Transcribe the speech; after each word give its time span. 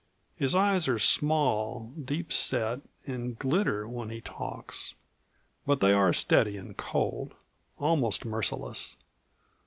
His 0.35 0.55
eyes 0.55 0.87
are 0.87 0.97
small, 0.97 1.93
deep 2.03 2.33
set, 2.33 2.81
and 3.05 3.37
glitter 3.37 3.87
when 3.87 4.09
he 4.09 4.19
talks. 4.19 4.95
But 5.63 5.79
they 5.79 5.93
are 5.93 6.11
steady 6.11 6.57
and 6.57 6.75
cold 6.75 7.35
almost 7.77 8.25
merciless. 8.25 8.97